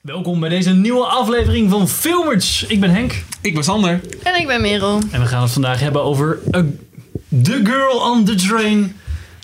Welkom 0.00 0.40
bij 0.40 0.48
deze 0.48 0.70
nieuwe 0.70 1.04
aflevering 1.06 1.70
van 1.70 1.88
Filmers. 1.88 2.64
Ik 2.66 2.80
ben 2.80 2.90
Henk 2.90 3.22
Ik 3.40 3.54
ben 3.54 3.64
Sander. 3.64 4.00
En 4.22 4.40
ik 4.40 4.46
ben 4.46 4.60
Merel. 4.60 5.00
en 5.10 5.20
we 5.20 5.26
gaan 5.26 5.42
het 5.42 5.50
vandaag 5.50 5.80
hebben 5.80 6.02
over 6.02 6.38
A- 6.56 6.64
The 7.42 7.60
Girl 7.64 7.98
on 8.10 8.24
the 8.24 8.34
Train. 8.34 8.96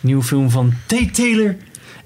Nieuwe 0.02 0.22
film 0.22 0.50
van 0.50 0.72
Tate 0.86 1.10
Taylor. 1.10 1.56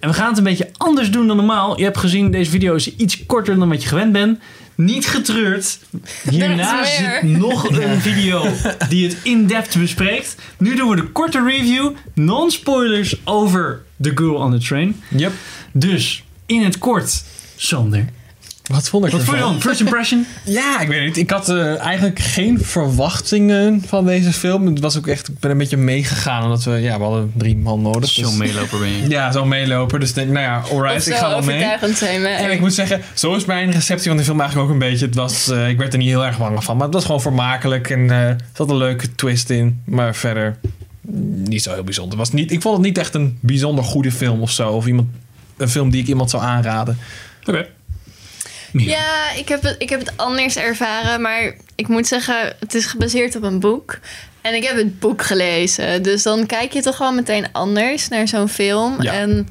En 0.00 0.08
we 0.08 0.14
gaan 0.14 0.28
het 0.28 0.38
een 0.38 0.44
beetje 0.44 0.70
anders 0.76 1.10
doen 1.10 1.26
dan 1.26 1.36
normaal. 1.36 1.78
Je 1.78 1.84
hebt 1.84 1.98
gezien, 1.98 2.30
deze 2.30 2.50
video 2.50 2.74
is 2.74 2.96
iets 2.96 3.26
korter 3.26 3.58
dan 3.58 3.68
wat 3.68 3.82
je 3.82 3.88
gewend 3.88 4.12
bent. 4.12 4.38
Niet 4.74 5.06
getreurd. 5.06 5.78
Hierna 6.30 6.78
Er 6.80 6.86
zit 6.86 7.22
nog 7.38 7.68
een 7.70 8.00
video 8.10 8.42
die 8.88 9.08
het 9.08 9.16
in-depth 9.22 9.78
bespreekt. 9.78 10.36
Nu 10.58 10.74
doen 10.76 10.88
we 10.88 10.96
de 10.96 11.06
korte 11.08 11.42
review, 11.42 11.90
non-spoilers 12.14 13.16
over 13.24 13.82
The 14.02 14.12
Girl 14.14 14.34
on 14.34 14.50
the 14.50 14.58
Train. 14.66 15.02
Yep. 15.08 15.32
Dus, 15.72 16.24
in 16.46 16.62
het 16.62 16.78
kort, 16.78 17.24
Sander. 17.56 18.04
Wat 18.70 18.88
vond 18.88 19.04
ik 19.06 19.12
Wat 19.12 19.22
vond 19.22 19.36
je 19.36 19.42
dan? 19.42 19.60
First 19.60 19.80
impression? 19.80 20.26
Ja, 20.44 20.80
ik 20.80 20.88
weet 20.88 21.04
niet. 21.04 21.16
Ik 21.16 21.30
had 21.30 21.48
eh, 21.48 21.78
eigenlijk 21.78 22.18
geen 22.18 22.58
verwachtingen 22.64 23.82
van 23.86 24.06
deze 24.06 24.32
film. 24.32 24.66
Het 24.66 24.80
was 24.80 24.98
ook 24.98 25.06
echt, 25.06 25.28
ik 25.28 25.38
ben 25.38 25.50
een 25.50 25.58
beetje 25.58 25.76
meegegaan. 25.76 26.42
Omdat 26.44 26.64
we, 26.64 26.70
ja, 26.70 26.96
we 26.98 27.02
hadden 27.02 27.32
drie 27.36 27.56
man 27.56 27.82
nodig. 27.82 28.00
dus- 28.00 28.14
Zo'n 28.14 28.38
meeloper 28.38 28.78
ben 28.78 28.88
je. 28.88 29.08
ja, 29.18 29.32
zo 29.32 29.44
meelopen. 29.44 30.00
Dus 30.00 30.08
ik 30.08 30.14
denk, 30.14 30.30
nou 30.30 30.44
ja, 30.44 30.62
alright, 30.72 31.06
ik 31.06 31.14
ga 31.14 31.28
wel 31.28 31.40
mee. 31.42 31.56
overtuigend 31.56 31.96
zijn 31.96 32.20
we. 32.20 32.28
En 32.28 32.50
ik 32.50 32.60
moet 32.60 32.74
zeggen, 32.74 33.00
zo 33.14 33.34
is 33.34 33.44
mijn 33.44 33.70
receptie 33.70 34.08
van 34.08 34.16
de 34.16 34.24
film 34.24 34.40
eigenlijk 34.40 34.68
ook 34.68 34.74
een 34.74 34.88
beetje. 34.88 35.06
Het 35.06 35.14
was, 35.14 35.48
eh, 35.48 35.68
ik 35.68 35.78
werd 35.78 35.92
er 35.92 35.98
niet 35.98 36.08
heel 36.08 36.24
erg 36.24 36.38
bang 36.38 36.64
van. 36.64 36.76
Maar 36.76 36.84
het 36.84 36.94
was 36.94 37.04
gewoon 37.04 37.20
vermakelijk. 37.20 37.90
En 37.90 38.10
eh, 38.10 38.16
er 38.28 38.36
zat 38.52 38.70
een 38.70 38.76
leuke 38.76 39.14
twist 39.14 39.50
in. 39.50 39.82
Maar 39.84 40.14
verder 40.14 40.56
niet 41.44 41.62
zo 41.62 41.72
heel 41.72 41.84
bijzonder. 41.84 42.18
Was 42.18 42.32
niet, 42.32 42.52
ik 42.52 42.62
vond 42.62 42.76
het 42.76 42.86
niet 42.86 42.98
echt 42.98 43.14
een 43.14 43.38
bijzonder 43.40 43.84
goede 43.84 44.12
film 44.12 44.40
of 44.40 44.50
zo. 44.50 44.68
Of 44.70 44.86
iemand, 44.86 45.08
een 45.56 45.68
film 45.68 45.90
die 45.90 46.02
ik 46.02 46.08
iemand 46.08 46.30
zou 46.30 46.42
aanraden. 46.42 46.98
Oké. 47.46 47.66
Ja, 48.72 49.30
ik 49.36 49.48
heb, 49.48 49.62
het, 49.62 49.74
ik 49.78 49.88
heb 49.88 50.00
het 50.00 50.12
anders 50.16 50.56
ervaren. 50.56 51.20
Maar 51.20 51.54
ik 51.74 51.88
moet 51.88 52.06
zeggen, 52.06 52.56
het 52.58 52.74
is 52.74 52.86
gebaseerd 52.86 53.36
op 53.36 53.42
een 53.42 53.60
boek. 53.60 53.98
En 54.40 54.54
ik 54.54 54.64
heb 54.64 54.76
het 54.76 54.98
boek 54.98 55.22
gelezen. 55.22 56.02
Dus 56.02 56.22
dan 56.22 56.46
kijk 56.46 56.72
je 56.72 56.82
toch 56.82 56.98
wel 56.98 57.12
meteen 57.12 57.46
anders 57.52 58.08
naar 58.08 58.28
zo'n 58.28 58.48
film. 58.48 59.02
Ja. 59.02 59.12
En 59.12 59.48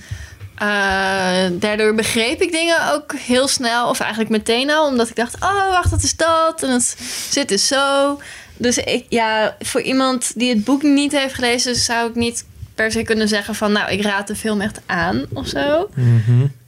eh, 0.55 1.59
daardoor 1.59 1.95
begreep 1.95 2.41
ik 2.41 2.51
dingen 2.51 2.93
ook 2.93 3.13
heel 3.15 3.47
snel. 3.47 3.89
Of 3.89 3.99
eigenlijk 3.99 4.31
meteen 4.31 4.71
al. 4.71 4.87
Omdat 4.87 5.09
ik 5.09 5.15
dacht, 5.15 5.35
oh 5.35 5.69
wacht, 5.69 5.89
dat 5.89 6.03
is 6.03 6.15
dat. 6.15 6.63
En 6.63 6.69
het 6.69 6.97
zit 7.29 7.49
dus 7.49 7.67
zo. 7.67 8.19
Dus 8.57 8.77
ik, 8.77 9.05
ja, 9.09 9.55
voor 9.59 9.81
iemand 9.81 10.31
die 10.35 10.49
het 10.49 10.63
boek 10.63 10.83
niet 10.83 11.11
heeft 11.11 11.33
gelezen... 11.33 11.75
zou 11.75 12.09
ik 12.09 12.15
niet 12.15 12.45
per 12.75 12.91
se 12.91 13.03
kunnen 13.03 13.27
zeggen 13.27 13.55
van... 13.55 13.71
nou, 13.71 13.91
ik 13.91 14.01
raad 14.01 14.27
de 14.27 14.35
film 14.35 14.61
echt 14.61 14.79
aan 14.85 15.25
of 15.33 15.47
zo. 15.47 15.89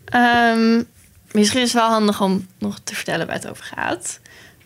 Ehm, 0.06 0.82
misschien 1.34 1.62
is 1.62 1.74
het 1.74 1.82
wel 1.82 1.90
handig 1.90 2.22
om 2.22 2.48
nog 2.60 2.80
te 2.84 2.96
vertellen 2.96 3.26
waar 3.28 3.36
het 3.36 3.50
over 3.50 3.64
gaat. 3.76 4.20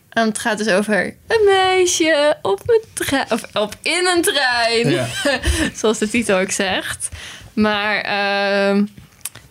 Ehm, 0.10 0.26
het 0.28 0.40
gaat 0.40 0.58
dus 0.58 0.68
over 0.68 1.16
een 1.28 1.46
meisje 1.46 2.38
op 2.42 2.62
een 2.66 2.84
trein, 2.94 3.32
of 3.32 3.44
op 3.54 3.76
in 3.82 4.08
een 4.16 4.22
trein, 4.22 4.90
Ja. 4.90 5.08
zoals 5.80 5.98
de 5.98 6.10
titel 6.10 6.38
ook 6.40 6.52
zegt. 6.52 7.10
Maar 7.54 8.02
ehm, 8.02 8.86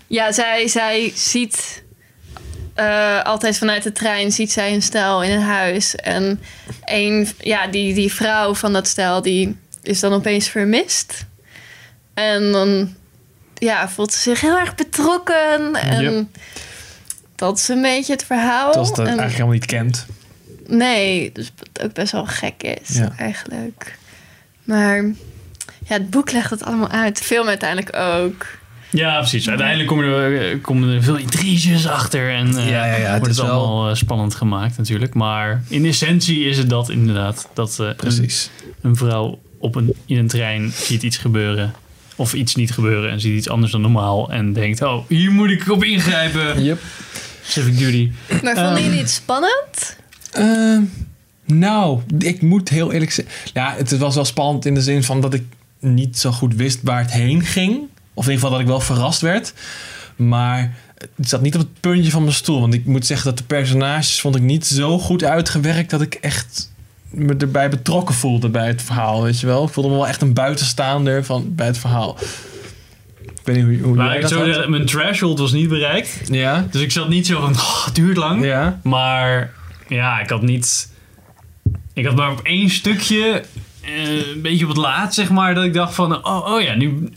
ja, 0.06 0.32
zij, 0.32 0.68
zij 0.68 1.12
ziet 1.14 1.82
eh, 2.74 3.22
altijd 3.22 3.58
vanuit 3.58 3.82
de 3.82 3.92
trein 3.92 4.32
ziet 4.32 4.52
zij 4.52 4.72
een 4.72 4.82
stel 4.82 5.22
in 5.22 5.30
een 5.30 5.42
huis 5.42 5.94
en 5.96 6.40
een, 6.84 7.28
ja, 7.38 7.66
die, 7.66 7.94
die 7.94 8.12
vrouw 8.12 8.54
van 8.54 8.72
dat 8.72 8.88
stel 8.88 9.22
die 9.22 9.56
is 9.82 10.00
dan 10.00 10.12
opeens 10.12 10.48
vermist. 10.48 11.26
En 12.14 12.52
dan 12.52 12.94
ja, 13.54 13.88
voelt 13.88 14.12
ze 14.12 14.18
zich 14.18 14.40
heel 14.40 14.58
erg 14.58 14.74
betrokken. 14.74 15.74
En 15.74 16.02
Yep. 16.02 16.26
Dat 17.34 17.58
is 17.58 17.68
een 17.68 17.82
beetje 17.82 18.12
het 18.12 18.24
verhaal. 18.24 18.72
Ze 18.72 18.78
het 18.78 18.98
En- 18.98 19.04
eigenlijk 19.04 19.32
helemaal 19.32 19.52
niet 19.52 19.66
kent. 19.66 20.06
Nee, 20.66 21.30
dus 21.32 21.52
wat 21.58 21.84
ook 21.84 21.92
best 21.92 22.12
wel 22.12 22.26
gek 22.26 22.62
is 22.62 22.96
Ja. 22.96 23.12
eigenlijk. 23.16 23.98
Maar 24.64 25.04
ja, 25.86 25.94
het 25.94 26.10
boek 26.10 26.32
legt 26.32 26.50
het 26.50 26.64
allemaal 26.64 26.88
uit. 26.90 27.18
De 27.18 27.24
film 27.24 27.48
uiteindelijk 27.48 27.96
ook. 27.96 28.46
Ja, 28.90 29.18
precies. 29.18 29.48
Uiteindelijk 29.48 29.88
komen 29.88 30.04
er, 30.04 30.50
eh, 30.50 30.62
komen 30.62 30.88
er 30.94 31.02
veel 31.02 31.16
intriges 31.16 31.86
achter 31.88 32.30
en 32.34 32.56
eh, 32.56 32.68
Ja, 32.70 32.86
ja, 32.86 32.96
ja, 32.96 33.00
het 33.10 33.18
wordt 33.18 33.26
is 33.32 33.36
het 33.36 33.46
wel- 33.46 33.56
allemaal 33.66 33.88
eh, 33.88 33.94
spannend 33.94 34.34
gemaakt 34.34 34.76
natuurlijk. 34.78 35.14
Maar 35.14 35.62
in 35.68 35.84
essentie 35.86 36.44
is 36.44 36.58
het 36.58 36.70
dat 36.70 36.88
inderdaad. 36.90 37.48
Dat 37.54 37.76
eh, 37.80 37.86
een, 37.86 37.96
Precies. 37.96 38.50
een 38.82 38.96
vrouw 38.96 39.38
op 39.58 39.74
een, 39.74 39.94
in 40.06 40.18
een 40.18 40.28
trein 40.28 40.72
ziet 40.74 41.02
iets 41.02 41.16
gebeuren. 41.16 41.74
Of 42.16 42.34
iets 42.34 42.54
niet 42.54 42.72
gebeuren 42.72 43.10
en 43.10 43.20
ziet 43.20 43.36
iets 43.36 43.48
anders 43.48 43.72
dan 43.72 43.80
normaal. 43.80 44.30
En 44.30 44.52
denkt, 44.52 44.82
oh, 44.82 45.08
hier 45.08 45.30
moet 45.30 45.50
ik 45.50 45.68
op 45.70 45.84
ingrijpen. 45.84 46.62
Yep. 46.64 46.80
Civic 47.46 47.78
duty. 47.78 48.10
Maar 48.42 48.54
Ehm. 48.56 48.64
vonden 48.64 48.82
jullie 48.82 48.98
het 48.98 49.10
spannend? 49.10 49.96
Ehm, 50.32 50.82
nou, 51.44 52.00
ik 52.18 52.42
moet 52.42 52.68
heel 52.68 52.92
eerlijk 52.92 53.12
zeggen. 53.12 53.34
Ja, 53.52 53.74
het 53.76 53.98
was 53.98 54.14
wel 54.14 54.24
spannend 54.24 54.64
in 54.66 54.74
de 54.74 54.82
zin 54.82 55.02
van 55.04 55.20
dat 55.20 55.34
ik 55.34 55.42
niet 55.80 56.18
zo 56.18 56.30
goed 56.30 56.54
wist 56.54 56.78
waar 56.82 57.00
het 57.00 57.12
heen 57.12 57.42
ging. 57.44 57.74
Of 58.14 58.24
in 58.26 58.30
ieder 58.32 58.34
geval 58.34 58.50
dat 58.50 58.60
ik 58.60 58.66
wel 58.66 58.80
verrast 58.80 59.20
werd. 59.20 59.52
Maar 60.16 60.74
het 61.16 61.28
zat 61.28 61.40
niet 61.42 61.54
op 61.54 61.60
het 61.60 61.80
puntje 61.80 62.10
van 62.10 62.22
mijn 62.22 62.34
stoel. 62.34 62.60
Want 62.60 62.74
ik 62.74 62.84
moet 62.86 63.06
zeggen 63.06 63.26
dat 63.26 63.38
de 63.38 63.44
personages 63.44 64.20
vond 64.20 64.36
ik 64.36 64.42
niet 64.42 64.66
zo 64.66 64.98
goed 64.98 65.24
uitgewerkt 65.24 65.90
dat 65.90 66.00
ik 66.00 66.14
echt 66.14 66.72
me 67.10 67.34
erbij 67.36 67.68
betrokken 67.70 68.14
voelde 68.14 68.48
bij 68.48 68.66
het 68.66 68.82
verhaal. 68.82 69.22
Weet 69.22 69.40
je 69.40 69.46
wel? 69.46 69.64
Ik 69.64 69.72
voelde 69.72 69.90
me 69.90 69.96
wel 69.96 70.06
echt 70.08 70.22
een 70.22 70.32
buitenstaander 70.32 71.24
van, 71.24 71.54
bij 71.54 71.66
het 71.66 71.78
verhaal. 71.78 72.16
Ik 73.44 73.54
weet 73.54 73.64
niet 73.66 73.78
hoe, 73.78 73.86
hoe 73.86 73.96
Maar 73.96 74.16
ik 74.16 74.26
zeggen, 74.26 74.70
mijn 74.70 74.86
threshold 74.86 75.38
was 75.38 75.52
niet 75.52 75.68
bereikt. 75.68 76.20
Ja? 76.30 76.66
Dus 76.70 76.82
ik 76.82 76.90
zat 76.92 77.08
niet 77.08 77.26
zo 77.26 77.40
van, 77.40 77.52
oh, 77.52 77.84
het 77.84 77.94
duurt 77.94 78.16
lang. 78.16 78.44
Ja? 78.44 78.80
Maar 78.82 79.52
ja, 79.88 80.20
ik 80.20 80.28
had 80.28 80.42
niet. 80.42 80.92
Ik 81.92 82.06
had 82.06 82.16
maar 82.16 82.30
op 82.30 82.40
één 82.42 82.70
stukje. 82.70 83.42
eh, 83.80 84.28
een 84.34 84.42
beetje 84.42 84.64
op 84.64 84.70
het 84.70 84.78
laat, 84.80 85.14
zeg 85.14 85.30
maar. 85.30 85.54
Dat 85.54 85.64
ik 85.64 85.74
dacht 85.74 85.94
van. 85.94 86.24
Oh, 86.24 86.52
oh 86.52 86.62
ja, 86.62 86.74
nu. 86.74 87.08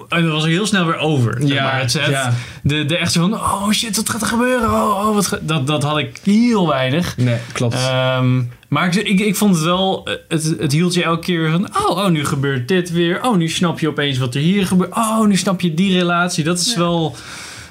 Oeh, 0.00 0.06
En 0.08 0.22
dat 0.22 0.32
was 0.32 0.44
heel 0.46 0.66
snel 0.66 0.86
weer 0.86 0.96
over. 0.98 1.36
zeg 1.40 1.50
Ja, 1.52 1.62
maar, 1.62 1.80
het 1.80 1.92
ja. 1.92 2.32
De, 2.62 2.84
de 2.84 2.96
echt 2.96 3.12
zo 3.12 3.20
van. 3.20 3.34
Oh 3.34 3.70
shit, 3.70 3.96
wat 3.96 4.10
gaat 4.10 4.20
er 4.20 4.26
gebeuren? 4.26 4.68
Oh, 4.70 5.06
oh, 5.08 5.14
wat 5.14 5.38
dat, 5.42 5.66
dat 5.66 5.82
had 5.82 5.98
ik 5.98 6.20
heel 6.24 6.68
weinig. 6.68 7.16
Nee, 7.16 7.36
klopt. 7.52 7.74
Ehm, 7.74 8.42
maar 8.68 8.86
ik, 8.86 8.94
ik, 8.94 9.20
ik 9.20 9.36
vond 9.36 9.54
het 9.54 9.64
wel. 9.64 10.06
eh, 10.06 10.14
Het, 10.28 10.54
het 10.58 10.72
hield 10.72 10.94
je 10.94 11.02
elke 11.04 11.20
keer 11.24 11.50
van. 11.50 11.68
Oh, 11.76 11.90
oh, 11.96 12.08
nu 12.08 12.24
gebeurt 12.24 12.68
dit 12.68 12.90
weer. 12.92 13.24
Oh, 13.24 13.36
nu 13.36 13.48
snap 13.48 13.80
je 13.80 13.88
opeens 13.88 14.18
wat 14.18 14.34
er 14.34 14.40
hier 14.40 14.66
gebeurt. 14.66 14.94
Oh, 14.94 15.26
nu 15.26 15.36
snap 15.36 15.60
je 15.60 15.74
die 15.74 15.98
relatie. 15.98 16.44
Dat 16.44 16.58
is 16.58 16.72
Ja. 16.72 16.78
wel. 16.78 17.16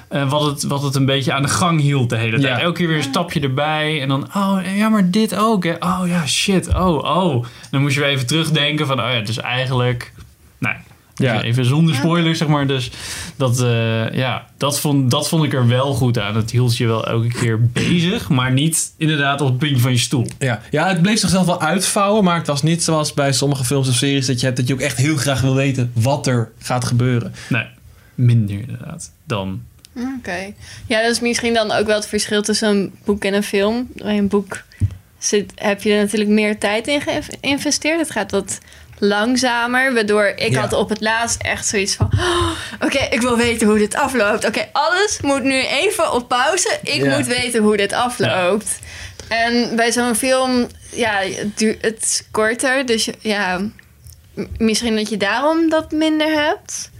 eh, 0.08 0.30
wat, 0.30 0.42
het, 0.46 0.62
wat 0.62 0.82
het 0.82 0.94
een 0.94 1.06
beetje 1.06 1.32
aan 1.32 1.42
de 1.42 1.48
gang 1.48 1.80
hield 1.80 2.10
de 2.10 2.16
hele 2.16 2.40
tijd. 2.40 2.56
Ja. 2.56 2.60
Elke 2.60 2.78
keer 2.78 2.88
weer 2.88 2.96
een 2.96 3.02
stapje 3.02 3.40
erbij. 3.40 4.00
En 4.02 4.08
dan, 4.08 4.28
oh 4.36 4.58
ja, 4.76 4.88
maar 4.88 5.10
dit 5.10 5.36
ook. 5.36 5.64
Hè. 5.64 5.74
Oh 5.80 6.00
ja, 6.06 6.26
shit. 6.26 6.68
Oh, 6.74 7.16
oh. 7.24 7.44
Dan 7.70 7.80
moest 7.80 7.94
je 7.94 8.00
weer 8.00 8.08
even 8.08 8.26
terugdenken 8.26 8.86
van, 8.86 9.00
oh 9.00 9.10
ja, 9.12 9.20
dus 9.20 9.38
eigenlijk. 9.38 10.12
Ja. 11.20 11.42
even 11.42 11.64
zonder 11.64 11.94
spoilers, 11.94 12.38
zeg 12.38 12.48
maar. 12.48 12.66
Dus 12.66 12.90
dat, 13.36 13.60
eh, 13.60 14.12
ja, 14.12 14.46
dat, 14.56 14.80
vond, 14.80 15.10
dat 15.10 15.28
vond 15.28 15.44
ik 15.44 15.52
er 15.52 15.66
wel 15.66 15.94
goed 15.94 16.18
aan. 16.18 16.36
Het 16.36 16.50
hield 16.50 16.76
je 16.76 16.86
wel 16.86 17.06
elke 17.06 17.28
keer 17.28 17.68
bezig, 17.70 18.28
maar 18.28 18.52
niet 18.52 18.92
inderdaad 18.96 19.40
op 19.40 19.48
het 19.48 19.58
puntje 19.58 19.78
van 19.80 19.92
je 19.92 19.98
stoel. 19.98 20.26
Ja. 20.38 20.60
ja, 20.70 20.88
het 20.88 21.02
bleef 21.02 21.18
zichzelf 21.18 21.46
wel 21.46 21.60
uitvouwen, 21.60 22.24
maar 22.24 22.36
het 22.36 22.46
was 22.46 22.62
niet 22.62 22.82
zoals 22.82 23.14
bij 23.14 23.32
sommige 23.32 23.64
films 23.64 23.88
of 23.88 23.94
series 23.94 24.26
dat 24.26 24.40
je 24.40 24.46
hebt 24.46 24.58
dat 24.58 24.68
je 24.68 24.74
ook 24.74 24.80
echt 24.80 24.96
heel 24.96 25.16
graag 25.16 25.40
wil 25.40 25.54
weten 25.54 25.92
wat 25.94 26.26
er 26.26 26.50
gaat 26.58 26.84
gebeuren. 26.84 27.34
Nee, 27.48 27.66
minder 28.14 28.60
inderdaad 28.60 29.12
dan. 29.24 29.62
Oké. 30.18 30.52
Ja, 30.86 31.02
dat 31.02 31.10
is 31.10 31.20
misschien 31.20 31.54
dan 31.54 31.72
ook 31.72 31.86
wel 31.86 31.96
het 31.96 32.06
verschil 32.06 32.42
tussen 32.42 32.68
een 32.68 32.92
boek 33.04 33.24
en 33.24 33.34
een 33.34 33.42
film. 33.42 33.88
Bij 33.94 34.18
een 34.18 34.28
boek 34.28 34.62
zit, 35.18 35.52
heb 35.54 35.82
je 35.82 35.92
er 35.92 36.02
natuurlijk 36.02 36.30
meer 36.30 36.58
tijd 36.58 36.86
in 36.86 37.00
geïnvesteerd. 37.00 37.98
Het 37.98 38.10
gaat 38.10 38.30
wat 38.30 38.58
langzamer, 39.00 39.94
waardoor 39.94 40.24
ik 40.36 40.50
Ja. 40.52 40.60
had 40.60 40.72
op 40.72 40.88
het 40.88 41.00
laatst 41.00 41.42
echt 41.42 41.66
zoiets 41.66 41.94
van... 41.94 42.10
"Oh, 42.18 42.50
Oké, 42.80 42.98
ik 43.10 43.20
wil 43.20 43.36
weten 43.36 43.66
hoe 43.66 43.78
dit 43.78 43.94
afloopt. 43.94 44.44
Oké, 44.46 44.68
alles 44.72 45.18
moet 45.20 45.42
nu 45.42 45.64
even 45.66 46.12
op 46.12 46.28
pauze. 46.28 46.78
Ik 46.82 47.02
Ja. 47.02 47.16
moet 47.16 47.26
weten 47.26 47.62
hoe 47.62 47.76
dit 47.76 47.92
afloopt. 47.92 48.78
En 49.28 49.76
bij 49.76 49.92
zo'n 49.92 50.14
film, 50.14 50.66
ja, 50.90 51.12
het, 51.20 51.58
duurt, 51.58 51.82
het 51.82 52.02
is 52.02 52.22
korter. 52.30 52.86
Dus 52.86 53.08
ja, 53.18 53.60
misschien 54.58 54.96
dat 54.96 55.08
je 55.08 55.16
daarom 55.16 55.68
dat 55.68 55.90
minder 55.92 56.32
hebt. 56.44 56.90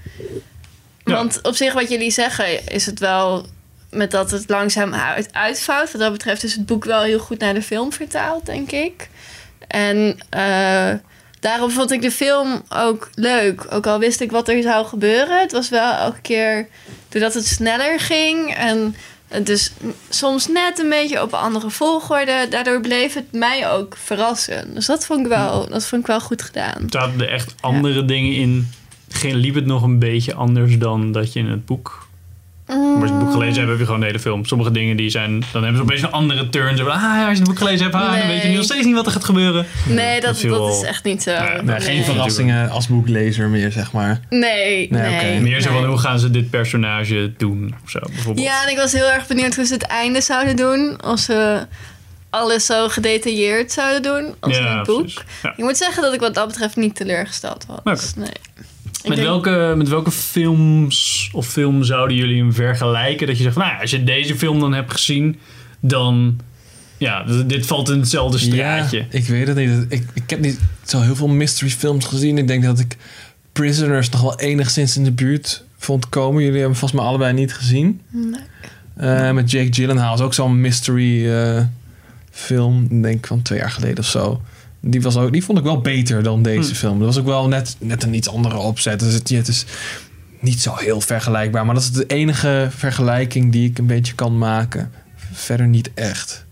Want 1.05 1.39
op 1.43 1.55
zich, 1.55 1.73
wat 1.73 1.91
jullie 1.91 2.11
zeggen, 2.11 2.67
is 2.69 2.87
het 2.87 2.99
wel 2.99 3.47
met 3.91 4.11
dat 4.11 4.31
het 4.31 4.49
langzaam 4.49 4.95
uit, 4.95 5.29
uitvouwt. 5.33 5.93
Wat 5.93 6.01
dat 6.01 6.13
betreft 6.13 6.43
is 6.43 6.53
het 6.53 6.67
boek 6.67 6.85
wel 6.85 7.03
heel 7.03 7.19
goed 7.19 7.39
naar 7.39 7.55
de 7.55 7.63
film 7.63 7.93
vertaald, 7.93 8.47
denk 8.47 8.71
ik. 8.71 9.09
En 9.67 10.19
eh, 10.31 10.93
daarom 11.41 11.71
vond 11.71 11.91
ik 11.91 12.03
de 12.03 12.11
film 12.11 12.63
ook 12.69 13.11
leuk. 13.15 13.67
Ook 13.71 13.87
al 13.87 13.99
wist 13.99 14.21
ik 14.21 14.31
wat 14.31 14.49
er 14.49 14.63
zou 14.63 14.87
gebeuren. 14.87 15.41
Het 15.41 15.53
was 15.53 15.69
wel 15.69 15.93
elke 15.93 16.21
keer 16.21 16.69
doordat 17.09 17.35
het 17.35 17.47
sneller 17.47 18.01
ging. 18.01 18.55
En 18.55 18.95
het 19.29 19.47
dus 19.47 19.73
soms 20.09 20.49
net 20.49 20.79
een 20.79 20.89
beetje 20.89 21.23
op 21.23 21.33
een 21.33 21.39
andere 21.39 21.71
volgorde. 21.71 22.47
Daardoor 22.51 22.81
bleef 22.81 23.15
het 23.15 23.33
mij 23.33 23.71
ook 23.71 23.97
verrassen. 23.97 24.75
Dus 24.75 24.87
dat 24.87 25.07
vond 25.07 25.21
ik 25.21 25.27
wel, 25.27 25.69
dat 25.69 25.87
vond 25.87 26.01
ik 26.01 26.07
wel 26.07 26.21
goed 26.21 26.43
gedaan. 26.43 26.87
Zaten 26.89 27.21
er 27.21 27.29
echt 27.29 27.55
andere 27.61 28.05
dingen 28.05 28.35
in? 28.35 28.71
Geen, 29.09 29.37
liep 29.37 29.55
het 29.55 29.67
nog 29.67 29.83
een 29.83 29.99
beetje 29.99 30.35
anders 30.35 30.79
dan 30.79 31.13
dat 31.13 31.33
je 31.33 31.39
in 31.39 31.47
het 31.47 31.67
boek 31.67 32.00
Maar 32.77 33.01
als 33.01 33.09
je 33.09 33.15
het 33.15 33.19
boek 33.25 33.33
gelezen 33.33 33.57
hebt, 33.57 33.69
heb 33.69 33.79
je 33.79 33.85
gewoon 33.85 34.01
de 34.01 34.07
hele 34.07 34.19
film. 34.19 34.45
Sommige 34.45 34.71
dingen 34.71 34.97
die 34.97 35.11
zijn, 35.11 35.43
dan 35.53 35.63
hebben 35.63 35.77
ze 35.77 35.83
opeens 35.83 36.03
een 36.03 36.11
andere 36.11 36.49
turn. 36.49 36.77
Van, 36.77 36.87
ah, 36.87 37.01
ja, 37.03 37.23
als 37.23 37.33
je 37.33 37.39
het 37.39 37.45
boek 37.45 37.59
gelezen 37.59 37.83
hebt, 37.83 37.95
ah, 37.95 38.19
dan 38.19 38.27
weet 38.29 38.43
je 38.43 38.49
nog 38.49 38.65
steeds 38.65 38.87
niet 38.87 38.95
wat 38.95 39.07
er 39.07 39.13
gaat 39.13 39.25
gebeuren. 39.25 39.67
Nee, 39.87 40.21
dat, 40.21 40.41
Dat 40.41 40.51
dat 40.59 40.75
is 40.75 40.83
echt 40.83 41.05
niet 41.05 41.23
zo. 41.23 41.31
Nee, 41.31 41.63
Nee, 41.63 41.81
geen 41.81 42.05
verrassingen 42.05 42.71
als 42.71 42.89
boeklezer 42.89 43.49
meer, 43.49 43.73
zeg 43.73 43.93
maar. 43.93 44.21
Nee, 44.31 44.89
Nee, 44.91 45.11
nee. 45.11 45.41
Meer 45.41 45.61
zo 45.61 45.71
van, 45.71 45.81
nee. 45.81 45.91
hoe 45.91 45.99
gaan 45.99 46.19
ze 46.19 46.31
dit 46.31 46.51
personage 46.51 47.33
doen? 47.37 47.75
Of 47.85 47.91
zo, 47.91 47.99
bijvoorbeeld. 48.07 48.47
Ja, 48.47 48.65
en 48.65 48.71
ik 48.71 48.77
was 48.77 48.93
heel 48.93 49.11
erg 49.11 49.27
benieuwd 49.27 49.55
hoe 49.55 49.65
ze 49.65 49.73
het 49.73 49.83
einde 49.83 50.21
zouden 50.21 50.57
doen. 50.57 51.01
Als 51.01 51.25
ze 51.25 51.67
alles 52.31 52.67
zo 52.67 52.89
gedetailleerd 52.89 53.73
zouden 53.73 54.03
doen 54.03 54.35
als 54.41 54.59
in 54.59 54.65
het 54.65 54.87
boek. 54.87 55.09
Ja. 55.43 55.53
Ik 55.57 55.65
moet 55.65 55.77
zeggen 55.77 56.03
dat 56.03 56.15
ik 56.15 56.21
wat 56.21 56.35
dat 56.35 56.47
betreft 56.47 56.77
niet 56.77 56.95
teleurgesteld 56.95 57.67
was. 57.85 58.15
Nee. 58.15 58.29
Met 59.09 59.17
denk- 59.17 59.29
welke, 59.29 59.75
met 59.77 59.89
welke 59.89 60.11
films 60.11 61.29
of 61.33 61.47
film 61.47 61.85
zouden 61.85 62.17
jullie 62.17 62.39
hem 62.39 62.53
vergelijken? 62.53 63.27
Dat 63.27 63.37
je 63.37 63.43
zegt, 63.43 63.55
van, 63.55 63.63
nou 63.65 63.75
ja, 63.75 63.81
als 63.81 63.91
je 63.91 64.05
deze 64.05 64.37
film 64.37 64.61
dan 64.61 64.73
hebt 64.75 64.93
gezien, 64.93 65.39
dan... 65.81 66.41
Ja, 66.97 67.25
dit 67.47 67.67
valt 67.67 67.91
in 67.91 67.99
hetzelfde 67.99 68.39
straatje. 68.39 68.99
Ja, 68.99 69.05
ik 69.11 69.25
weet 69.25 69.47
het 69.47 69.57
niet. 69.57 69.71
Ik, 69.89 70.05
ik 70.15 70.31
heb 70.31 70.41
niet 70.41 70.61
zo 70.85 71.01
heel 71.01 71.17
veel 71.17 71.29
mystery 71.29 71.71
films 71.71 72.07
gezien. 72.07 72.39
Ik 72.39 72.47
denk 72.47 72.63
dat 72.65 72.79
ik 72.79 72.97
Prisoners 73.53 74.09
nog 74.09 74.21
wel 74.21 74.39
enigszins 74.39 74.97
in 74.97 75.05
de 75.05 75.13
buurt 75.13 75.65
vond 75.79 76.09
komen. 76.09 76.43
Jullie 76.43 76.59
hebben 76.59 76.77
volgens 76.79 77.01
mij 77.01 77.11
allebei 77.11 77.33
niet 77.33 77.55
gezien. 77.55 78.01
Nee. 78.11 78.41
Eh, 78.97 79.31
met 79.31 79.51
Jake 79.51 79.73
Gyllenhaal 79.73 80.15
is 80.15 80.21
ook 80.21 80.35
zo'n 80.35 80.61
mystery 80.61 81.33
eh, 81.33 81.65
film. 82.31 82.87
Ik 82.91 83.03
denk 83.03 83.27
van 83.27 83.43
twee 83.43 83.59
jaar 83.59 83.71
geleden 83.71 83.99
of 83.99 84.07
zo. 84.07 84.41
Die, 84.81 85.03
was 85.03 85.17
ook, 85.17 85.33
die 85.33 85.45
vond 85.45 85.59
ik 85.59 85.65
wel 85.65 85.81
beter 85.81 86.23
dan 86.23 86.43
deze 86.43 86.71
Hm. 86.71 86.75
film. 86.77 86.99
Dat 86.99 87.07
was 87.07 87.19
ook 87.19 87.25
wel 87.27 87.49
net, 87.49 87.77
net 87.79 88.03
een 88.03 88.15
iets 88.15 88.29
andere 88.29 88.57
opzet. 88.57 89.01
Dus 89.01 89.13
het, 89.15 89.29
het 89.29 89.49
is 89.49 89.65
niet 90.41 90.61
zo 90.61 90.75
heel 90.77 91.01
vergelijkbaar. 91.01 91.65
Maar 91.67 91.75
dat 91.75 91.83
is 91.85 91.93
de 91.93 92.07
enige 92.07 92.69
vergelijking 92.77 93.53
die 93.53 93.71
ik 93.71 93.79
een 93.79 93.87
beetje 93.87 94.15
kan 94.15 94.39
maken. 94.39 94.93
Verder 95.33 95.67
niet 95.67 95.91
echt. 95.95 96.45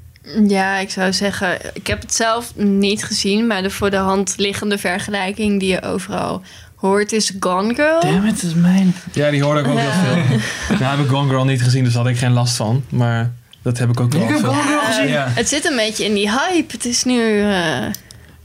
Ja, 0.49 0.79
ik 0.79 0.91
zou 0.91 1.13
zeggen, 1.13 1.59
ik 1.75 1.87
heb 1.87 2.01
het 2.03 2.15
zelf 2.15 2.53
niet 2.57 3.05
gezien, 3.05 3.47
maar 3.47 3.63
de 3.63 3.71
voor 3.71 3.91
de 3.91 3.97
hand 3.97 4.35
liggende 4.37 4.79
vergelijking 4.79 5.61
die 5.61 5.69
je 5.71 5.83
overal 5.83 6.43
hoort 6.75 7.13
is 7.13 7.33
Gone 7.41 7.75
Girl. 7.75 8.01
Damn 8.01 8.27
it, 8.27 8.35
dat 8.41 8.51
is 8.51 8.55
mijn... 8.55 8.95
Ja, 9.13 9.31
die 9.31 9.43
hoorde 9.43 9.61
ik 9.61 9.67
ook 9.67 9.79
Ja. 9.79 9.91
heel 9.91 10.25
veel. 10.29 10.77
Nou 10.79 10.97
heb 10.97 11.05
ik 11.07 11.11
Gone 11.11 11.29
Girl 11.29 11.45
niet 11.45 11.63
gezien, 11.63 11.85
dus 11.85 11.93
daar 11.93 12.03
had 12.03 12.11
ik 12.13 12.19
geen 12.19 12.33
last 12.33 12.57
van. 12.57 12.85
Maar 12.89 13.33
dat 13.63 13.79
heb 13.79 13.89
ik 13.91 14.01
ook 14.01 14.13
wel 14.13 14.27
veel. 14.29 14.39
Gone 14.39 14.63
Girl 14.63 14.81
gezien? 14.81 15.09
Ja. 15.09 15.27
Het 15.29 15.49
zit 15.49 15.65
een 15.71 15.77
beetje 15.77 16.05
in 16.05 16.15
die 16.15 16.31
hype. 16.31 16.73
Het 16.73 16.85
is 16.85 17.05
nu. 17.05 17.41
eh, 17.41 17.85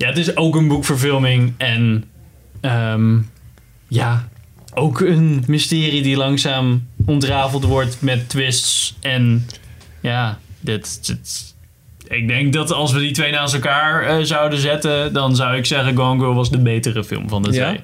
Ja, 0.03 0.09
het 0.09 0.17
is 0.17 0.35
ook 0.38 0.55
een 0.55 0.67
boekverfilming 0.67 1.53
en 1.57 2.03
ehm, 2.61 3.17
ja, 3.88 4.27
ook 4.73 5.00
een 5.00 5.44
mysterie 5.47 6.01
die 6.01 6.17
langzaam 6.17 6.88
ontrafeld 7.05 7.63
wordt 7.63 8.01
met 8.01 8.29
twists. 8.29 8.95
En 9.01 9.45
ja, 10.01 10.38
dit, 10.59 11.07
dit- 11.07 11.55
ik 12.07 12.27
denk 12.27 12.53
dat 12.53 12.71
als 12.71 12.91
we 12.91 13.00
die 13.00 13.11
twee 13.11 13.31
naast 13.31 13.53
elkaar 13.53 14.03
eh, 14.03 14.23
zouden 14.23 14.59
zetten, 14.59 15.13
dan 15.13 15.35
zou 15.35 15.55
ik 15.57 15.65
zeggen 15.65 15.95
Gone 15.95 16.19
Girl 16.19 16.33
was 16.33 16.51
de 16.51 16.59
betere 16.59 17.03
film 17.03 17.29
van 17.29 17.41
de 17.44 17.51
Ja? 17.51 17.67
twee. 17.67 17.81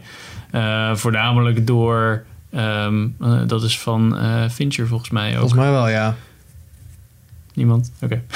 Eh, 0.51 0.95
voornamelijk 0.95 1.67
door, 1.67 2.25
ehm, 2.51 3.07
eh, 3.21 3.41
dat 3.47 3.63
is 3.63 3.79
van 3.79 4.17
Fincher 4.51 4.87
volgens 4.87 5.09
mij 5.09 5.29
ook. 5.31 5.39
Volgens 5.39 5.59
mij 5.59 5.71
wel, 5.71 5.89
ja. 5.89 6.15
Niemand? 7.59 7.91
Oké. 8.01 8.21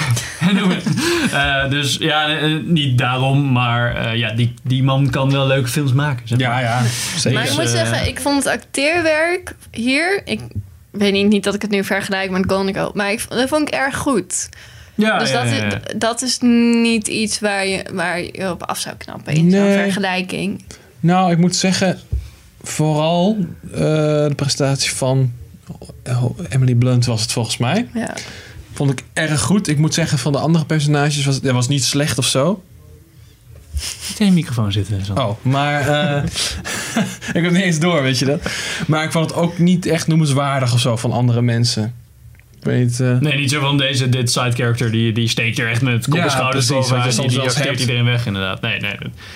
Eh, 1.34 1.70
dus 1.70 1.96
ja, 2.00 2.38
eh, 2.38 2.56
niet 2.66 2.98
daarom, 2.98 3.52
maar 3.52 3.96
eh, 3.96 4.16
ja, 4.18 4.34
die, 4.34 4.54
die 4.64 4.84
man 4.84 5.10
kan 5.10 5.31
wel 5.31 5.48
leuke 5.48 5.68
films 5.68 5.94
maken. 5.94 6.28
Zeg 6.28 6.40
Ja, 6.40 6.50
maar. 6.50 6.62
ja. 6.62 6.81
Zeker. 7.18 7.40
maar 7.40 7.48
ik 7.50 7.54
moet 7.56 7.64
eh, 7.66 7.72
zeggen, 7.72 8.08
ik 8.08 8.20
vond 8.20 8.44
het 8.44 8.54
acteerwerk 8.54 9.56
hier. 9.72 10.22
Ik 10.25 10.40
weet 10.92 11.12
niet, 11.14 11.28
niet 11.30 11.44
dat 11.44 11.54
ik 11.54 11.62
het 11.62 11.72
nu 11.72 11.84
vergelijk 11.84 12.30
met 12.31 12.44
Gone 12.52 12.74
Girl, 12.74 12.92
maar 12.94 13.12
ik, 13.12 13.20
vond- 13.20 13.40
dat 13.40 13.50
vond 13.50 13.68
ik 13.68 13.74
erg 13.74 13.96
goed. 13.98 14.50
Ja, 14.96 15.18
dus 15.20 15.30
ja, 15.30 15.44
dat, 15.44 15.52
ja, 15.52 15.56
ja. 15.56 15.66
Is, 15.66 15.80
dat 15.98 16.22
is 16.22 16.38
niet 16.42 17.08
iets 17.08 17.40
waar 17.40 17.68
je, 17.68 17.86
waar 17.94 18.19
je 18.22 18.50
op 18.52 18.64
af 18.64 18.80
zou 18.80 18.96
knappen 18.96 19.34
in 19.34 19.52
zo'n 19.52 19.60
Nee. 19.62 19.78
vergelijking. 19.84 20.64
Nou, 21.00 21.31
ik 21.31 21.38
moet 21.38 21.56
zeggen, 21.56 22.00
vooral 22.62 23.38
eh, 23.74 23.80
de 24.28 24.34
prestatie 24.36 24.92
van 24.92 25.31
eh, 26.04 26.24
Emily 26.50 26.76
Blunt 26.76 27.06
was 27.06 27.22
het 27.22 27.31
volgens 27.31 27.58
mij. 27.58 27.88
Ja. 27.94 28.14
Vond 28.74 28.92
ik 28.92 29.04
erg 29.14 29.42
goed. 29.42 29.68
Ik 29.68 29.78
moet 29.78 29.94
zeggen, 29.94 30.18
van 30.18 30.31
de 30.31 30.38
andere 30.38 30.66
personages 30.66 31.25
was 31.25 31.42
dat 31.42 31.54
was 31.54 31.68
niet 31.68 31.84
slecht 31.84 32.18
of 32.18 32.25
zo. 32.25 32.64
Niet 34.10 34.20
in 34.20 34.25
je 34.25 34.31
microfoon 34.31 34.72
zitten. 34.72 35.06
Zo. 35.06 35.14
Oh, 35.14 35.31
maar 35.42 35.88
eh, 35.88 36.24
ik 37.34 37.44
heb 37.44 37.52
niet 37.52 37.62
eens 37.62 37.80
door, 37.80 38.02
weet 38.02 38.20
je 38.20 38.25
dat. 38.25 38.42
Maar 38.88 39.04
ik 39.04 39.12
vond 39.12 39.30
het 39.30 39.40
ook 39.40 39.58
niet 39.58 39.86
echt 39.86 40.08
noemenswaardig 40.08 40.74
of 40.74 40.80
zo 40.80 40.96
van 40.96 41.12
andere 41.12 41.42
mensen. 41.42 41.94
Weet 42.63 43.00
eh, 43.00 43.18
Nee, 43.18 43.38
niet 43.38 43.50
zo 43.50 43.60
van 43.60 43.77
deze, 43.77 44.10
dit 44.10 44.31
side 44.31 44.51
character, 44.51 44.92
die, 44.92 45.12
die 45.12 45.27
steekt 45.27 45.60
er 45.60 45.69
echt 45.69 45.81
met 45.81 46.06
kop 46.06 46.13
en 46.13 46.24
Ja, 46.24 46.30
schouders 46.30 46.68
Die, 46.68 46.83
soms 47.12 47.33
die 47.33 47.42
acteert 47.42 47.80
iedereen 47.80 48.06
weg 48.06 48.25
inderdaad. 48.25 48.62
Nee, 48.62 48.80
nee. 48.80 48.95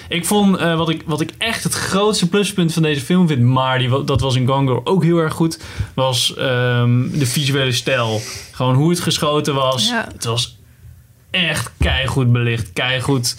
Ik 0.10 0.26
vond, 0.26 0.58
eh, 0.58 0.78
wat, 0.78 0.90
ik, 0.90 1.02
wat 1.06 1.22
ik 1.22 1.32
echt 1.38 1.64
het 1.64 1.74
grootste 1.74 2.30
pluspunt 2.30 2.74
van 2.74 2.82
deze 2.82 3.02
film 3.02 3.28
vind, 3.28 3.42
maar 3.42 3.80
die, 3.80 4.04
dat 4.04 4.22
was 4.22 4.36
in 4.36 4.48
Gone 4.48 4.68
Girl 4.68 4.82
ook 4.84 5.04
heel 5.04 5.18
erg 5.18 5.34
goed, 5.34 5.60
was 5.94 6.36
ehm, 6.36 7.10
de 7.12 7.26
visuele 7.26 7.72
stijl. 7.72 8.22
Gewoon 8.52 8.76
hoe 8.76 8.90
het 8.90 9.00
geschoten 9.00 9.54
was. 9.54 9.90
Ja. 9.90 10.08
Het 10.14 10.26
was 10.26 10.58
echt 11.30 11.72
keigoed 11.80 12.32
belicht, 12.32 12.74
keigoed 12.74 13.36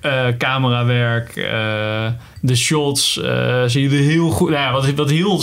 eh 0.00 0.26
camerawerk. 0.38 1.36
eh, 1.36 2.06
de 2.40 2.56
shots 2.56 3.20
eh, 3.22 3.62
zie 3.66 3.90
je 3.90 3.96
er 3.96 4.02
heel 4.02 4.30
goed. 4.30 4.50
Nou 4.50 4.62
ja, 4.62 4.72
wat, 4.72 4.90
wat 4.94 5.10
heel 5.10 5.42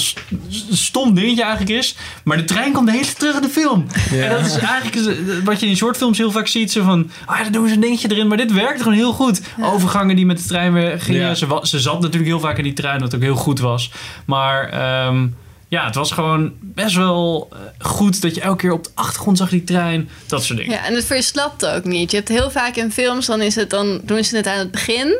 stom 0.71 1.13
dingetje 1.13 1.43
eigenlijk 1.43 1.77
is. 1.79 1.95
Maar 2.23 2.37
de 2.37 2.43
trein 2.43 2.71
komt 2.73 2.85
de 2.85 2.91
hele 2.91 3.03
tijd 3.03 3.19
terug 3.19 3.35
in 3.35 3.41
de 3.41 3.49
film. 3.49 3.85
Ja. 4.11 4.23
En 4.23 4.29
dat 4.29 4.45
is 4.45 4.57
eigenlijk 4.57 4.95
is- 4.95 5.43
wat 5.43 5.59
je 5.59 5.67
in 5.67 5.75
shortfilms 5.75 6.17
heel 6.17 6.31
vaak 6.31 6.47
ziet. 6.47 6.71
Zo 6.71 6.83
van, 6.83 7.09
ah, 7.25 7.37
daar 7.39 7.51
doen 7.51 7.67
ze 7.67 7.73
een 7.73 7.79
dingetje 7.79 8.11
erin. 8.11 8.27
Maar 8.27 8.37
dit 8.37 8.53
werkt 8.53 8.81
gewoon 8.81 8.97
heel 8.97 9.13
goed. 9.13 9.41
Overgangen 9.61 10.15
die 10.15 10.25
met 10.25 10.37
de 10.37 10.43
trein 10.47 10.73
weer 10.73 11.01
gingen. 11.01 11.21
Ja. 11.21 11.35
Ze, 11.35 11.47
wa- 11.47 11.65
ze 11.65 11.79
zat 11.79 12.01
natuurlijk 12.01 12.25
heel 12.31 12.39
vaak 12.39 12.57
in 12.57 12.63
die 12.63 12.73
trein, 12.73 12.99
wat 12.99 13.15
ook 13.15 13.21
heel 13.21 13.35
goed 13.35 13.59
was. 13.59 13.91
Maar 14.25 14.69
ehm, 14.69 15.27
ja, 15.75 15.85
het 15.85 15.95
was 15.95 16.11
gewoon 16.11 16.53
best 16.61 16.95
wel 16.95 17.47
eh, 17.51 17.59
goed 17.87 18.21
dat 18.21 18.35
je 18.35 18.41
elke 18.41 18.57
keer 18.61 18.71
op 18.71 18.83
de 18.83 18.89
achtergrond 18.93 19.37
zag 19.37 19.49
die 19.49 19.63
trein. 19.63 20.09
Dat 20.27 20.43
soort 20.43 20.59
dingen. 20.59 20.71
Ja, 20.73 20.85
en 20.85 20.93
het 20.95 21.05
verslapt 21.05 21.65
ook 21.65 21.83
niet. 21.83 22.11
Je 22.11 22.17
hebt 22.17 22.29
heel 22.29 22.51
vaak 22.51 22.75
in 22.75 22.91
films, 22.91 23.25
dan, 23.25 23.41
is 23.41 23.55
het, 23.55 23.69
dan 23.69 24.01
doen 24.03 24.23
ze 24.23 24.35
het 24.35 24.47
aan 24.47 24.57
het 24.57 24.71
begin. 24.71 25.17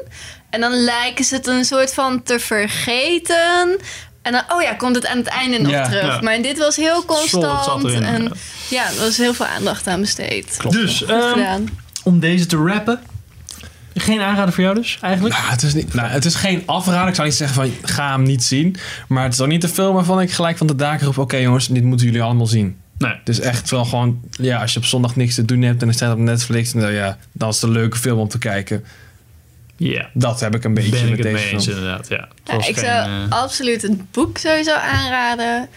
En 0.50 0.62
dan 0.62 0.72
lijken 0.74 1.26
ze 1.26 1.36
het 1.36 1.48
een 1.48 1.66
soort 1.66 1.94
van 1.94 2.24
te 2.24 2.40
vergeten. 2.40 3.78
En 4.22 4.32
dan, 4.32 4.42
oh 4.50 4.62
ja, 4.62 4.74
komt 4.74 4.96
het 4.96 5.06
aan 5.06 5.18
het 5.18 5.28
einde 5.28 5.60
nog 5.62 5.72
Ja. 5.72 5.84
terug. 5.84 6.16
Ja. 6.16 6.22
Maar 6.22 6.42
dit 6.42 6.58
was 6.58 6.76
heel 6.76 7.06
constant. 7.06 7.64
zat 7.64 7.84
erin, 7.84 8.04
en 8.04 8.24
ja. 8.24 8.32
ja, 8.70 8.90
er 8.90 9.00
was 9.00 9.18
heel 9.18 9.34
veel 9.34 9.46
aandacht 9.46 9.88
aan 9.88 10.00
besteed. 10.00 10.56
Klopt. 10.58 10.76
Dus, 10.76 11.06
ehm, 11.06 11.62
om 12.04 12.20
deze 12.20 12.46
te 12.46 12.58
rappen. 12.58 13.00
Geen 13.98 14.22
aanrader 14.22 14.54
voor 14.54 14.64
jou 14.64 14.76
dus, 14.76 14.98
eigenlijk? 15.02 15.36
Nou, 15.36 15.50
het, 15.50 15.64
is 15.64 15.74
niet, 15.74 15.94
nou, 15.94 16.08
het 16.08 16.26
is 16.26 16.36
geen 16.36 16.64
afrader. 16.66 17.08
Ik 17.08 17.16
zou 17.16 17.28
niet 17.28 17.38
zeggen 17.38 17.56
van 17.56 17.90
ga 17.90 18.12
hem 18.12 18.24
niet 18.24 18.44
zien. 18.44 18.76
Maar 19.08 19.24
het 19.24 19.34
is 19.34 19.42
ook 19.42 19.48
niet 19.48 19.64
een 19.64 19.70
film 19.70 19.94
waarvan 19.94 20.22
ik 20.22 20.32
gelijk 20.32 20.58
van 20.58 20.68
de 20.68 20.76
daken 20.76 21.06
roep: 21.06 21.18
oké 21.18 21.38
jongens, 21.38 21.68
dit 21.68 21.84
moeten 21.84 22.06
jullie 22.06 22.22
allemaal 22.22 22.48
zien. 22.48 22.78
Nee. 22.98 23.12
Het 23.12 23.30
is 23.30 23.40
echt 23.40 23.70
wel 23.70 23.86
gewoon, 23.86 24.20
ja, 24.30 24.62
als 24.62 24.74
je 24.74 24.80
op 24.80 24.86
zondag 24.86 25.16
niks 25.16 25.36
te 25.36 25.46
doen 25.46 25.62
hebt 25.62 25.82
en 25.82 25.88
het 25.88 25.98
staat 25.98 26.14
op 26.14 26.20
Netflix, 26.20 26.72
dan, 26.72 26.94
ja, 26.94 27.18
dan 27.32 27.50
is 27.50 27.56
het 27.56 27.64
een 27.64 27.72
leuke 27.72 27.98
film 27.98 28.20
om 28.20 28.28
te 28.28 28.38
kijken. 28.38 28.86
Ja, 29.78 30.10
Dat 30.14 30.40
heb 30.40 30.56
ik 30.56 30.64
een 30.64 30.74
beetje 30.74 30.92
ben 30.92 31.04
ik 31.04 31.10
met 31.10 31.18
het 31.18 31.28
deze 31.28 31.36
mee 31.36 31.44
film. 31.44 31.56
eens 31.56 31.68
inderdaad. 31.68 32.08
Ja, 32.10 32.28
ik 32.58 32.64
geen, 32.64 32.76
zou 32.76 32.88
eh, 32.88 33.30
absoluut 33.30 33.82
het 33.82 34.12
boek 34.12 34.38
sowieso 34.38 34.74
aanraden. 34.74 35.70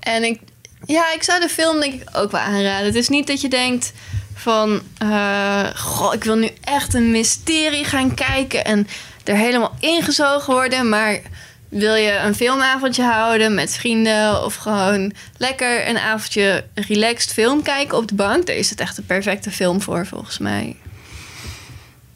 En 0.00 0.24
ik, 0.24 0.40
ja, 0.86 1.12
ik 1.14 1.22
zou 1.22 1.40
de 1.40 1.48
film 1.48 1.80
denk 1.80 1.94
ik 1.94 2.08
ook 2.12 2.30
wel 2.30 2.40
aanraden. 2.40 2.86
Het 2.86 2.94
is 2.94 3.08
niet 3.08 3.26
dat 3.26 3.40
je 3.40 3.48
denkt 3.48 3.92
van... 4.36 4.80
eh, 4.98 5.64
goh, 5.74 6.14
ik 6.14 6.24
wil 6.24 6.36
nu 6.36 6.48
echt 6.60 6.94
een 6.94 7.10
mysterie 7.10 7.84
gaan 7.84 8.14
kijken... 8.14 8.64
en 8.64 8.86
er 9.24 9.36
helemaal 9.36 9.76
ingezogen 9.80 10.54
worden. 10.54 10.88
Maar 10.88 11.20
wil 11.68 11.94
je 11.94 12.18
een 12.18 12.34
filmavondje 12.34 13.02
houden 13.02 13.54
met 13.54 13.76
vrienden... 13.76 14.44
of 14.44 14.54
gewoon 14.54 15.12
lekker 15.36 15.88
een 15.88 15.98
avondje 15.98 16.64
relaxed 16.74 17.32
film 17.32 17.62
kijken 17.62 17.96
op 17.98 18.08
de 18.08 18.14
bank... 18.14 18.46
daar 18.46 18.56
is 18.56 18.70
het 18.70 18.80
echt 18.80 18.96
de 18.96 19.02
perfecte 19.02 19.50
film 19.50 19.80
voor, 19.82 20.06
volgens 20.06 20.38
mij. 20.38 20.76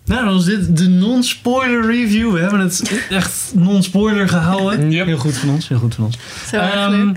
Nou, 0.05 0.25
dan 0.25 0.35
was 0.35 0.45
dit 0.45 0.77
de 0.77 0.89
non-spoiler 0.89 1.87
review. 1.87 2.33
We 2.33 2.41
hebben 2.41 2.61
het 2.61 2.93
echt 3.11 3.53
non-spoiler 3.55 4.29
gehouden. 4.29 4.91
Yep. 4.91 5.07
Heel 5.07 5.19
goed 5.19 5.37
van 5.37 5.49
ons, 5.51 5.69
heel 5.69 5.79
goed 5.79 5.95
van 5.95 6.05
ons. 6.05 6.19
Zo 6.51 6.57
Ehm, 6.57 7.15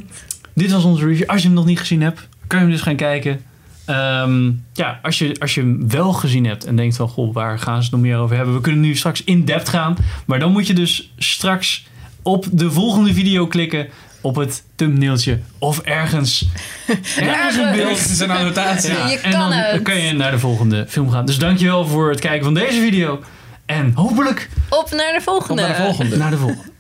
dit 0.54 0.72
was 0.72 0.84
onze 0.84 1.06
review. 1.06 1.30
Als 1.30 1.42
je 1.42 1.48
hem 1.48 1.56
nog 1.56 1.66
niet 1.66 1.80
gezien 1.80 2.02
hebt, 2.02 2.28
kan 2.48 2.60
je 2.60 2.66
hem 2.66 2.74
dus 2.74 2.84
gaan 2.84 2.96
kijken. 2.96 3.42
Ehm, 3.86 4.52
ja, 4.74 5.00
als 5.02 5.20
je, 5.20 5.36
als 5.40 5.56
je 5.56 5.62
hem 5.62 5.90
wel 5.90 6.14
gezien 6.14 6.46
hebt 6.46 6.66
en 6.66 6.76
denkt 6.76 6.96
van... 6.96 7.08
Goh, 7.10 7.34
waar 7.34 7.60
gaan 7.60 7.76
ze 7.76 7.82
het 7.82 7.92
nog 7.92 8.02
meer 8.02 8.18
over 8.18 8.36
hebben? 8.36 8.54
We 8.56 8.62
kunnen 8.62 8.82
nu 8.82 8.96
straks 8.96 9.24
in 9.24 9.46
depth 9.46 9.70
gaan. 9.70 9.96
Maar 10.26 10.40
dan 10.40 10.52
moet 10.52 10.68
je 10.68 10.74
dus 10.74 11.14
straks 11.18 11.86
op 12.22 12.46
de 12.52 12.72
volgende 12.72 13.14
video 13.14 13.48
klikken... 13.48 13.88
op 14.22 14.36
het 14.36 14.64
thumbnailtje 14.76 15.40
of 15.58 15.80
ergens, 15.80 16.46
ergens 17.18 17.58
een 17.58 17.72
beeld. 17.72 17.98
Is 17.98 18.20
een 18.20 18.32
annotatie. 18.32 18.94
Ja. 18.94 19.08
Je 19.10 19.20
en 19.20 19.32
kan 19.32 19.40
dan 19.40 19.52
het. 19.52 19.82
kan 19.82 20.00
je 20.00 20.14
naar 20.14 20.32
de 20.32 20.40
volgende 20.40 20.86
film 20.90 21.10
gaan. 21.10 21.26
Dus 21.26 21.38
dankjewel 21.38 21.88
voor 21.88 22.10
het 22.10 22.20
kijken 22.20 22.44
van 22.44 22.54
deze 22.54 22.80
video. 22.80 23.24
En 23.66 23.92
hopelijk 23.96 24.50
Op 24.70 24.92
naar 24.92 25.14
de 25.14 25.22
volgende. 25.22 25.62
Op 25.62 25.68
naar 25.68 25.78
de 25.78 25.84
volgende. 25.84 26.18
naar 26.18 26.32
de 26.32 26.38
volgende. 26.38 26.72